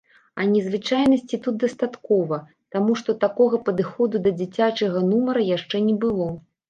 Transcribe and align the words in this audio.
А 0.41 0.45
незвычайнасці 0.51 1.37
тут 1.47 1.59
дастаткова, 1.63 2.39
таму 2.75 2.95
што 3.01 3.15
такога 3.25 3.55
падыходу 3.67 4.15
да 4.25 4.31
дзіцячага 4.41 5.07
нумара 5.11 5.49
яшчэ 5.57 5.77
не 5.89 5.95
было. 6.07 6.27